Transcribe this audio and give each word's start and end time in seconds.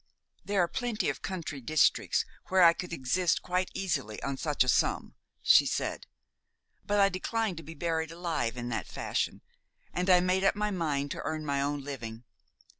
"There 0.43 0.63
are 0.63 0.67
plenty 0.67 1.09
of 1.11 1.21
country 1.21 1.61
districts 1.61 2.25
where 2.47 2.63
I 2.63 2.73
could 2.73 2.91
exist 2.91 3.43
quite 3.43 3.69
easily 3.75 4.19
on 4.23 4.35
such 4.35 4.63
a 4.63 4.67
sum," 4.67 5.13
she 5.43 5.67
said; 5.67 6.07
"but 6.83 6.99
I 6.99 7.07
declined 7.07 7.57
to 7.57 7.61
be 7.63 7.75
buried 7.75 8.09
alive 8.11 8.57
in 8.57 8.69
that 8.69 8.87
fashion, 8.87 9.43
and 9.93 10.09
I 10.09 10.19
made 10.19 10.43
up 10.43 10.55
my 10.55 10.71
mind 10.71 11.11
to 11.11 11.21
earn 11.23 11.45
my 11.45 11.61
own 11.61 11.81
living. 11.83 12.23